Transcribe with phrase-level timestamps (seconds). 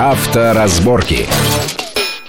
[0.00, 1.28] Авторазборки.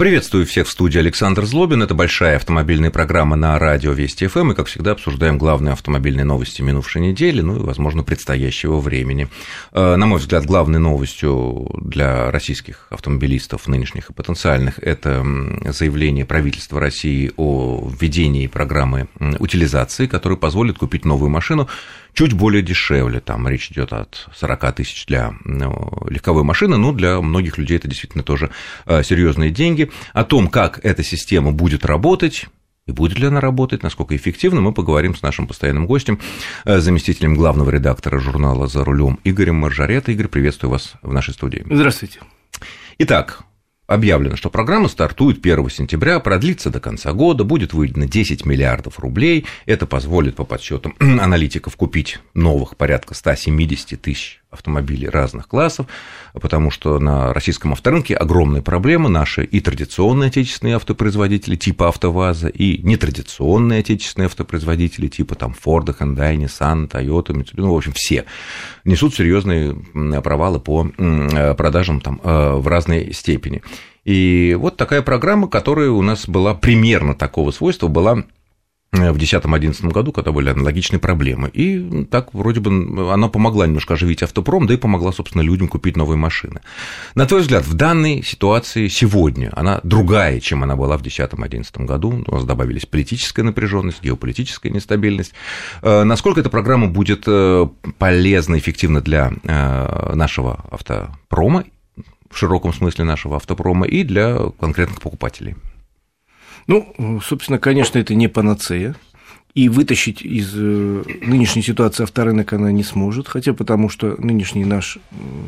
[0.01, 1.83] Приветствую всех в студии Александр Злобин.
[1.83, 4.51] Это большая автомобильная программа на радио Вести ФМ.
[4.51, 9.27] И, как всегда, обсуждаем главные автомобильные новости минувшей недели, ну и, возможно, предстоящего времени.
[9.73, 15.23] Э, на мой взгляд, главной новостью для российских автомобилистов, нынешних и потенциальных, это
[15.65, 21.69] заявление правительства России о введении программы утилизации, которая позволит купить новую машину
[22.13, 23.19] чуть более дешевле.
[23.19, 27.87] Там речь идет от 40 тысяч для ну, легковой машины, но для многих людей это
[27.87, 28.49] действительно тоже
[28.85, 29.90] э, серьезные деньги.
[30.13, 32.47] О том, как эта система будет работать,
[32.87, 36.19] и будет ли она работать, насколько эффективно, мы поговорим с нашим постоянным гостем,
[36.65, 40.11] э, заместителем главного редактора журнала «За рулем» Игорем Маржарета.
[40.11, 41.63] Игорь, приветствую вас в нашей студии.
[41.69, 42.19] Здравствуйте.
[42.97, 43.43] Итак,
[43.85, 49.45] объявлено, что программа стартует 1 сентября, продлится до конца года, будет выделено 10 миллиардов рублей.
[49.67, 55.87] Это позволит, по подсчетам аналитиков, купить новых порядка 170 тысяч автомобилей разных классов,
[56.33, 59.09] потому что на российском авторынке огромные проблемы.
[59.09, 66.35] Наши и традиционные отечественные автопроизводители типа АвтоВАЗа, и нетрадиционные отечественные автопроизводители типа там Ford, Hyundai,
[66.35, 68.25] Nissan, Toyota, Mitsubishi, ну, в общем, все
[68.83, 69.75] несут серьезные
[70.21, 70.85] провалы по
[71.57, 73.61] продажам там э, в разной степени.
[74.03, 78.23] И вот такая программа, которая у нас была примерно такого свойства, была
[78.93, 81.49] в 2010-2011 году, когда были аналогичные проблемы.
[81.53, 85.95] И так вроде бы она помогла немножко оживить автопром, да и помогла, собственно, людям купить
[85.95, 86.59] новые машины.
[87.15, 92.23] На твой взгляд, в данной ситуации сегодня она другая, чем она была в 2010-2011 году?
[92.27, 95.33] У нас добавились политическая напряженность, геополитическая нестабильность.
[95.81, 101.63] Э, насколько эта программа будет э, полезна, эффективна для э, нашего автопрома,
[102.29, 105.55] в широком смысле нашего автопрома, и для конкретных покупателей?
[106.67, 108.95] Ну, собственно, конечно, это не панацея.
[109.53, 114.97] И вытащить из э, нынешней ситуации авторынок она не сможет, хотя потому что нынешний наш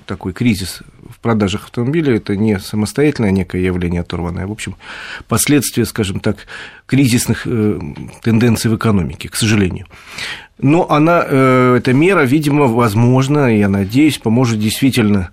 [0.06, 4.76] такой кризис в продажах автомобилей– это не самостоятельное некое явление оторванное, а, в общем,
[5.30, 6.48] последствия, скажем так,
[6.86, 7.80] кризисных э,
[8.22, 9.88] тенденций в экономике, к сожалению.
[10.58, 15.30] Но она, э, эта мера, видимо, возможно, я надеюсь, поможет действительно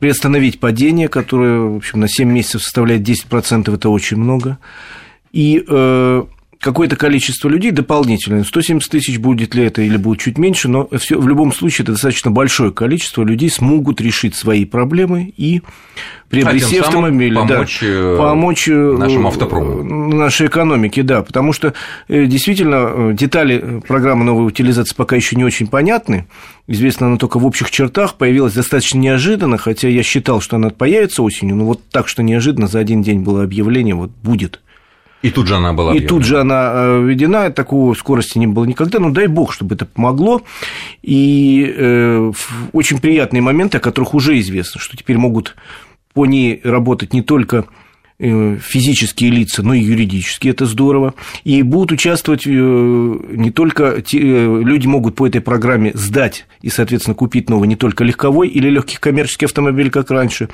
[0.00, 4.58] приостановить падение, которое, в общем, на 7 месяцев составляет 10%, это очень много.
[5.30, 6.24] И э,
[6.60, 11.18] какое-то количество людей дополнительное, 170 тысяч будет ли это или будет чуть меньше, но все,
[11.18, 15.62] в любом случае это достаточно большое количество людей смогут решить свои проблемы и
[16.28, 20.14] приобрести а автомобиль, помочь, да, помочь э, э, нашему автопрому.
[20.14, 21.72] Нашей экономике, да, потому что
[22.08, 26.26] э, действительно детали программы новой утилизации пока еще не очень понятны.
[26.66, 31.22] Известно она только в общих чертах, появилась достаточно неожиданно, хотя я считал, что она появится
[31.22, 34.60] осенью, но вот так, что неожиданно за один день было объявление, вот будет.
[35.22, 35.94] И тут же она была.
[35.94, 39.74] И тут же она э, введена, такой скорости не было никогда, но дай бог, чтобы
[39.74, 40.42] это помогло.
[41.02, 42.32] И э,
[42.72, 45.56] очень приятные моменты, о которых уже известно, что теперь могут
[46.14, 47.66] по ней работать не только
[48.18, 51.12] э, физические лица, но и юридические, это здорово.
[51.44, 57.50] И будут участвовать не только те, люди могут по этой программе сдать и, соответственно, купить
[57.50, 60.48] новый не только легковой или легкий коммерческий автомобиль, как раньше,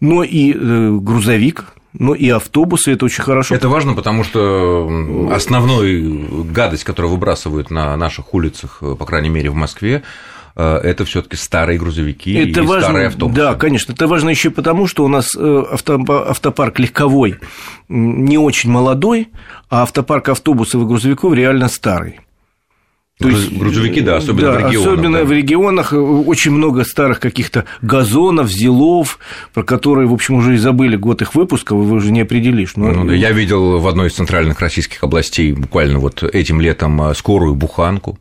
[0.00, 1.64] но и грузовик,
[1.98, 3.54] ну и автобусы это очень хорошо.
[3.54, 9.54] Это важно, потому что основной гадость, которую выбрасывают на наших улицах, по крайней мере в
[9.54, 10.02] Москве,
[10.56, 13.36] э, это все-таки старые грузовики это и важно, старые автобусы.
[13.36, 13.92] Да, конечно.
[13.92, 17.36] Это важно еще потому, что у нас э, автопарк легковой
[17.88, 19.28] не очень молодой,
[19.68, 22.20] а автопарк автобусов и грузовиков реально старый.
[23.18, 24.86] То есть, грузовики, да, особенно да, в регионах.
[24.86, 25.24] Особенно да.
[25.24, 29.18] в регионах очень много старых каких-то газонов, зилов,
[29.54, 32.76] про которые, в общем, уже и забыли год их выпуска, вы уже не определишь.
[32.76, 32.90] Но...
[32.90, 37.14] Ну, да, я видел в одной из центральных российских областей буквально вот этим летом а,
[37.14, 38.18] скорую буханку.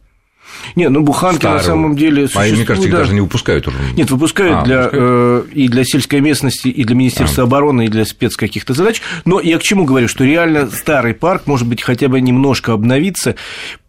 [0.75, 1.57] Не, ну буханки Старую.
[1.59, 2.53] на самом деле существуют.
[2.53, 2.99] А мне кажется, их да.
[2.99, 3.77] даже не выпускают уже.
[3.95, 5.45] Нет, выпускают, а, для, выпускают?
[5.49, 7.47] Э, и для сельской местности, и для Министерства а.
[7.47, 9.01] обороны, и для спец каких-то задач.
[9.25, 13.35] Но я к чему говорю, что реально старый парк может быть хотя бы немножко обновиться,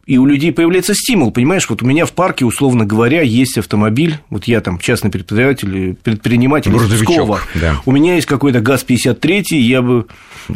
[0.04, 4.18] и у людей появляется стимул, понимаешь, вот у меня в парке, условно говоря, есть автомобиль,
[4.30, 7.81] вот я там частный предприниматель, предприниматель из Пскова, да.
[7.87, 10.06] у меня есть какой-то ГАЗ-53, я бы...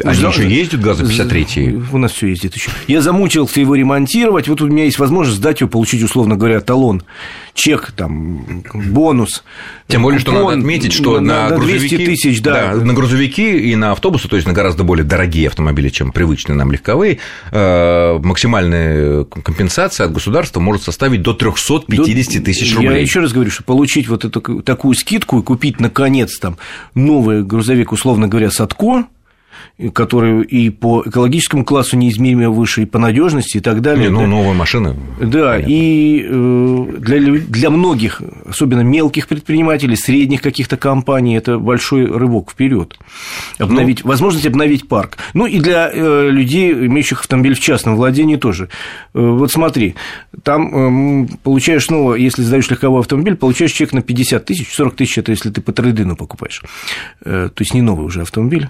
[0.03, 0.33] А ждал...
[0.33, 1.85] еще ездят ГАЗы-53?
[1.93, 2.71] У нас все ездит еще.
[2.87, 7.03] Я замучился его ремонтировать, вот у меня есть возможность сдать его, получить, условно говоря, талон,
[7.53, 9.45] чек, там, бонус.
[9.87, 12.05] Тем более, что надо отметить, что на, на грузовики...
[12.05, 12.73] тысяч, да.
[12.73, 12.83] да.
[12.83, 16.69] На грузовики и на автобусы, то есть на гораздо более дорогие автомобили, чем привычные нам
[16.73, 17.19] легковые,
[17.51, 22.91] э, максимальные компенсация от государства может составить до 350 тысяч рублей.
[22.91, 26.57] Я еще раз говорю, что получить вот эту такую скидку и купить наконец там
[26.93, 29.07] новый грузовик, условно говоря, Садко,
[29.93, 34.05] которые и по экологическому классу неизмеримо выше, и по надежности и так далее.
[34.05, 34.95] Не, ну, новые машины.
[35.19, 35.71] Да, понятно.
[35.71, 42.97] и э, для, для многих, особенно мелких предпринимателей, средних каких-то компаний, это большой рывок вперед.
[43.59, 45.17] Обновить, ну, возможность обновить парк.
[45.33, 48.69] Ну и для э, людей, имеющих автомобиль в частном владении тоже.
[49.13, 49.93] Э, вот смотри,
[50.41, 55.31] там получаешь, ну, если сдаешь легковой автомобиль, получаешь чек на 50 тысяч, 40 тысяч это
[55.31, 56.63] если ты по трейдину покупаешь.
[57.23, 58.69] То есть не новый уже автомобиль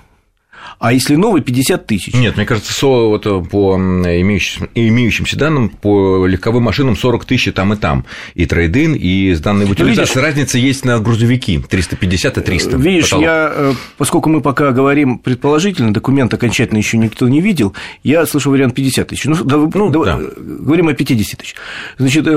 [0.79, 2.13] а если новый 50 тысяч.
[2.13, 7.53] Нет, мне кажется, со, вот, э, по имеющимся, имеющимся данным, по легковым машинам 40 тысяч
[7.53, 8.05] там и там,
[8.35, 10.05] и трейдин, и сданные в утилизацию.
[10.05, 12.77] Видишь, Разница есть на грузовики 350 и 300.
[12.77, 13.23] Видишь, потолок.
[13.23, 17.73] я, э, поскольку мы пока говорим предположительно, документ окончательно еще никто не видел,
[18.03, 19.25] я слышу вариант 50 тысяч.
[19.25, 20.19] Ну, да, ну, да.
[20.19, 21.55] Э, говорим о 50 тысяч.
[21.97, 22.27] Значит,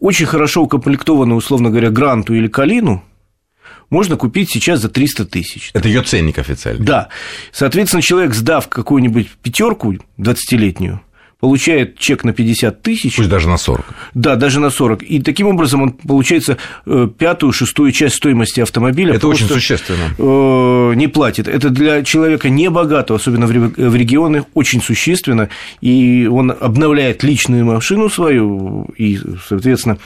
[0.00, 3.02] очень хорошо укомплектованную, условно говоря, гранту или калину–
[3.90, 5.70] можно купить сейчас за 300 тысяч.
[5.72, 6.84] Это ее ценник официальный.
[6.84, 7.08] Да.
[7.52, 11.00] Соответственно, человек, сдав какую-нибудь пятерку 20-летнюю,
[11.44, 13.16] получает чек на 50 тысяч.
[13.16, 13.84] Пусть даже на 40.
[14.14, 15.02] Да, даже на 40.
[15.02, 19.14] И таким образом он получается э, пятую, шестую часть стоимости автомобиля.
[19.14, 20.14] Это очень существенно.
[20.16, 21.46] Э, не платит.
[21.46, 25.50] Это для человека небогатого, особенно в регионах, очень существенно.
[25.82, 29.98] И он обновляет личную машину свою и, соответственно,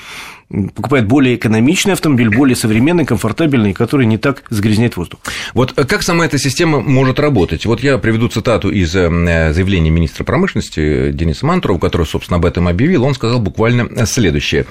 [0.49, 5.21] покупает более экономичный автомобиль, более современный, комфортабельный, который не так загрязняет воздух.
[5.55, 7.67] Вот как сама эта система может работать?
[7.67, 9.09] Вот я приведу цитату из э,
[9.53, 13.05] заявления министра промышленности Дениса Мантурова, который, собственно, об этом объявил.
[13.05, 14.67] Он сказал буквально следующее.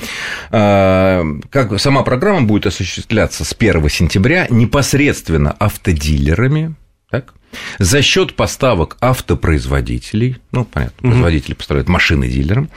[0.51, 6.75] «Э, как сама программа будет осуществляться с 1 сентября непосредственно автодилерами,
[7.11, 7.33] так?
[7.79, 12.69] за счет поставок автопроизводителей, ну, понятно, производители поставляют машины дилерам,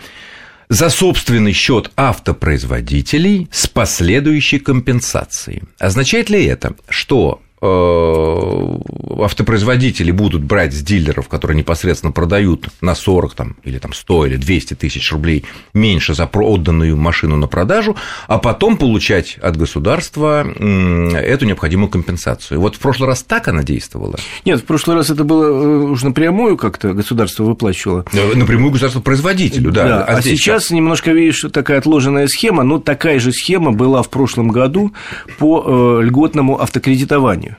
[0.70, 5.64] за собственный счет автопроизводителей с последующей компенсацией.
[5.78, 13.56] Означает ли это, что автопроизводители будут брать с дилеров, которые непосредственно продают на 40 там,
[13.64, 17.96] или там, 100 или 200 тысяч рублей меньше за отданную машину на продажу,
[18.28, 22.60] а потом получать от государства эту необходимую компенсацию.
[22.60, 24.16] Вот в прошлый раз так она действовала?
[24.44, 28.06] Нет, в прошлый раз это было э, уже напрямую как-то государство выплачивало.
[28.34, 29.84] Напрямую государство производителю, да.
[29.84, 30.76] да а, а сейчас как?
[30.76, 34.92] немножко, видишь, такая отложенная схема, но такая же схема была в прошлом году
[35.38, 37.49] по э, льготному автокредитованию.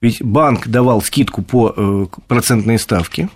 [0.00, 3.28] Ведь банк давал скидку по э, процентной ставке,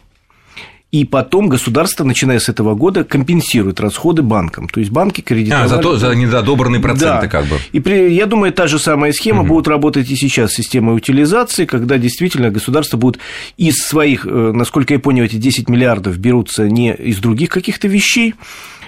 [0.93, 4.69] и потом государство, начиная с этого года, компенсирует расходы банкам.
[4.69, 5.65] То есть банки кредитовали...
[5.65, 7.29] А, за, то, за недодобранные проценты да.
[7.29, 7.57] как бы.
[7.73, 9.55] И при, я думаю, та же самая схема угу.
[9.55, 13.19] будет работать и сейчас, система утилизации, когда действительно государство будет
[13.57, 18.35] из своих, э, насколько я понял, эти 10 миллиардов берутся не из других каких-то вещей,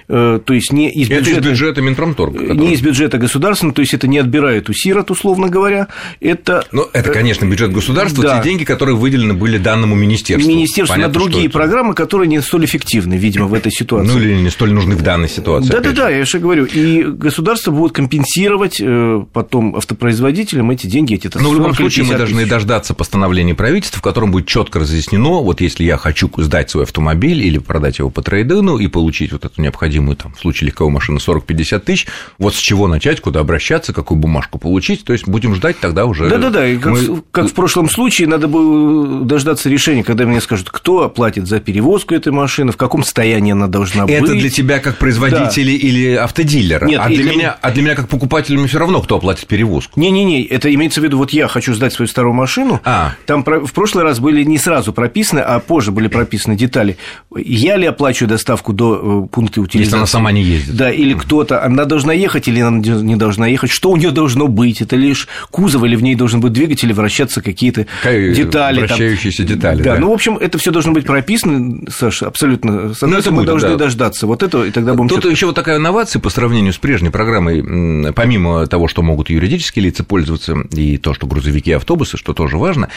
[0.06, 1.30] то есть не из бюджета...
[1.30, 2.38] Это из бюджета Минпромторга.
[2.38, 2.58] Который...
[2.58, 5.88] Не из бюджета государственного, то есть это не отбирает у сирот, условно говоря,
[6.20, 6.64] это...
[6.72, 8.38] Ну, это, конечно, бюджет государства, да.
[8.38, 10.50] те деньги, которые выделены были данному министерству.
[10.50, 14.12] Министерству Понятно, на другие программы, которые не столь эффективны, видимо, в этой ситуации.
[14.12, 15.70] Ну, или не столь нужны в данной ситуации.
[15.70, 21.50] Да-да-да, я же говорю, и государство будет компенсировать э, потом автопроизводителям эти деньги, эти Ну,
[21.50, 25.84] в любом случае, мы должны дождаться постановления правительства, в котором будет четко разъяснено, вот если
[25.84, 29.93] я хочу сдать свой автомобиль или продать его по трейдину и получить вот эту необходимую
[29.94, 32.06] необходимую, там, в случае легковой машины 40-50 тысяч,
[32.38, 36.28] вот с чего начать, куда обращаться, какую бумажку получить, то есть будем ждать тогда уже...
[36.28, 37.22] Да-да-да, как, мы...
[37.30, 42.14] как в прошлом случае, надо было дождаться решения, когда мне скажут, кто оплатит за перевозку
[42.14, 44.14] этой машины, в каком состоянии она должна быть.
[44.14, 45.86] Это для тебя как производителя да.
[45.86, 46.86] или автодилера?
[46.86, 49.98] Нет, а, для, для меня, а для меня как покупателю все равно, кто оплатит перевозку?
[49.98, 53.14] Не-не-не, это имеется в виду, вот я хочу сдать свою старую машину, а.
[53.26, 56.96] там в прошлый раз были не сразу прописаны, а позже были прописаны детали.
[57.36, 59.83] Я ли оплачиваю доставку до э, пункта утилизации?
[59.84, 60.76] Если она сама не ездит.
[60.76, 64.48] Да, или кто-то, она должна ехать или она не должна ехать, что у нее должно
[64.48, 68.80] быть, это лишь кузов или в ней должен быть двигатель, или вращаться какие-то детали.
[68.80, 69.46] Вращающиеся там.
[69.46, 69.94] детали, да.
[69.94, 70.00] да.
[70.00, 72.94] Ну, в общем, это все должно быть прописано, Саша, абсолютно.
[73.00, 73.76] Ну, это мы будет, должны да.
[73.76, 75.08] дождаться вот этого, и тогда будем...
[75.08, 79.84] Тут еще вот такая инновация по сравнению с прежней программой, помимо того, что могут юридические
[79.84, 82.88] лица пользоваться, и то, что грузовики и автобусы, что тоже важно,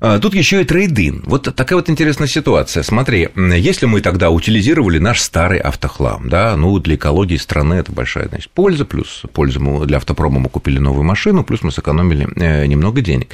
[0.00, 1.22] а, тут еще и трейдин.
[1.26, 2.82] Вот такая вот интересная ситуация.
[2.82, 8.26] Смотри, если мы тогда утилизировали наш старый автохлам, да, ну, для экологии страны это большая
[8.26, 13.02] значит, польза, плюс пользу для автопрома мы купили новую машину, плюс мы сэкономили э, немного
[13.02, 13.28] денег.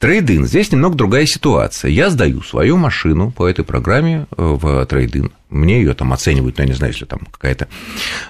[0.00, 1.92] Трейдин, здесь немного другая ситуация.
[1.92, 6.64] Я сдаю свою машину по этой программе э, в трейдин мне ее там оценивают, ну,
[6.64, 7.68] я не знаю, если там какая-то,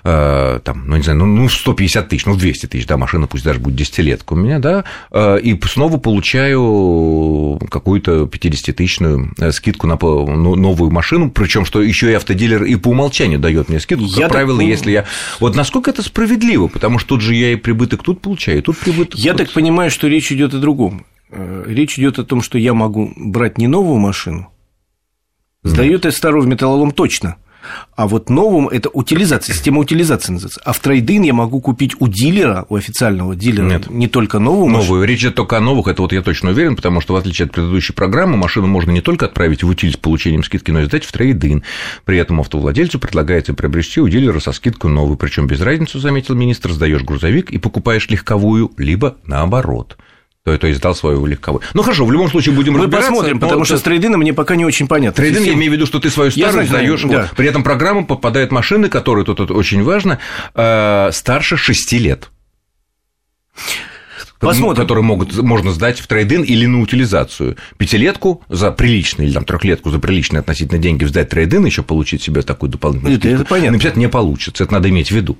[0.04, 3.60] э, там, ну, не знаю, ну, 150 тысяч, ну, 200 тысяч, да, машина пусть даже
[3.60, 10.54] будет десятилетка у меня, да, э, и снова получаю какую-то 50-тысячную э, скидку на ну,
[10.56, 14.28] новую машину, причем что еще и автодилер и по умолчанию дает мне скидку, как я
[14.28, 14.66] правило, так...
[14.66, 15.04] если я...
[15.40, 18.78] Вот насколько это справедливо, потому что тут же я и прибыток тут получаю, и тут
[18.78, 19.18] прибыток...
[19.18, 19.46] Я тут...
[19.46, 21.06] так понимаю, что речь идет о другом.
[21.30, 24.50] Э, речь идет о том, что я могу брать не новую машину,
[25.62, 27.36] сдаю я старую в металлолом точно,
[27.96, 30.60] а вот новым это утилизация, система утилизации называется.
[30.64, 33.90] А в трейдин я могу купить у дилера, у официального дилера, Нет.
[33.90, 34.80] не только новую Новую.
[34.80, 35.04] машину.
[35.04, 37.52] Речь идет только о новых, это вот я точно уверен, потому что в отличие от
[37.52, 41.04] предыдущей программы, машину можно не только отправить в утиль с получением скидки, но и сдать
[41.04, 41.62] в трейдин.
[42.04, 46.72] При этом автовладельцу предлагается приобрести у дилера со скидкой новую, причем без разницы, заметил министр,
[46.72, 49.96] сдаешь грузовик и покупаешь легковую, либо наоборот.
[50.44, 51.62] То, то есть сдал свою легковую.
[51.72, 53.10] Ну хорошо, в любом случае будем Мы разбираться.
[53.10, 55.14] посмотрим, но потому что с трейдином мне пока не очень понятно.
[55.22, 57.02] Трейдинг, я имею в виду, что ты свою старую сдаешь.
[57.02, 57.30] да.
[57.36, 60.18] При этом в программу попадают машины, которые тут, тут очень важно,
[60.54, 62.30] э, старше 6 лет.
[64.40, 64.82] Посмотрим.
[64.82, 67.56] Которые могут, можно сдать в трейдин или на утилизацию.
[67.78, 72.42] Пятилетку за приличные, или там трехлетку за приличные относительно деньги сдать трейдин, еще получить себе
[72.42, 73.72] такую дополнительную Это- это понятно.
[73.74, 74.64] написать не получится.
[74.64, 75.38] Это надо иметь в виду.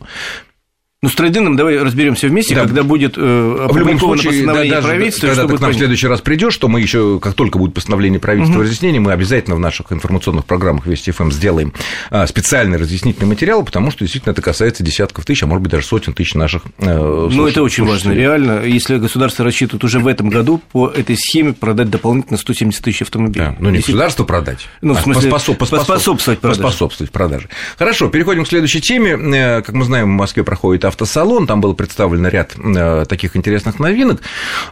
[1.04, 2.60] Ну, с трейдином давай разберемся вместе, Да.
[2.60, 5.74] когда будет э, В любом случае, да, постановление даже правительства, когда ты к нам в
[5.74, 9.56] следующий раз придешь, то мы еще, как только будет постановление правительства и разъяснение, мы обязательно
[9.56, 11.72] в наших информационных программах Вести ФМ сделаем
[12.10, 15.84] а, специальный разъяснительный материал, потому что действительно это касается десятков тысяч, а может быть даже
[15.86, 18.62] сотен тысяч наших э, Ну, это очень важно, реально.
[18.64, 23.46] Если государство рассчитывает уже в этом году по этой схеме продать дополнительно 170 тысяч автомобилей.
[23.46, 26.62] Да, ну не Если- государству продать, Ну, в а смысле, поспособ- поспособ- поспособствовать продаже.
[26.62, 27.48] поспособствовать продаже.
[27.76, 29.18] Хорошо, переходим к следующей теме.
[29.36, 33.78] Э, Как мы знаем, в Москве проходит автосалон, там был представлен ряд э, таких интересных
[33.78, 34.20] новинок.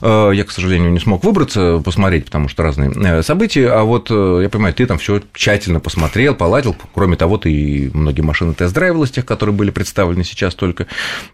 [0.01, 4.11] Э, Я, к сожалению, не смог выбраться, посмотреть, потому что разные э, события, а вот,
[4.11, 9.05] я понимаю, ты там все тщательно посмотрел, поладил, кроме того, ты и многие машины тест-драйвил
[9.05, 10.87] из тех, которые были представлены сейчас только.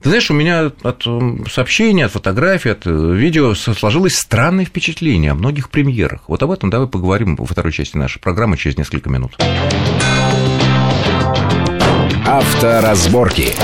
[0.03, 1.07] Ты знаешь, у меня от
[1.51, 6.21] сообщений, от фотографий, от видео сложилось странное впечатление о многих премьерах.
[6.29, 9.37] Вот об этом давай поговорим во второй части нашей программы через несколько минут.
[12.27, 13.55] Авторазборки.